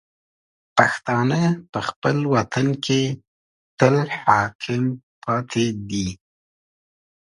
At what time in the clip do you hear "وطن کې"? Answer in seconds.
2.35-3.01